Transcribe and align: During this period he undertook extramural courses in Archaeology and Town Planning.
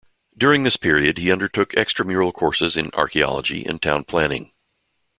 During 0.35 0.63
this 0.63 0.77
period 0.77 1.19
he 1.19 1.31
undertook 1.31 1.73
extramural 1.73 2.33
courses 2.33 2.75
in 2.75 2.89
Archaeology 2.95 3.63
and 3.63 3.79
Town 3.79 4.03
Planning. 4.03 4.51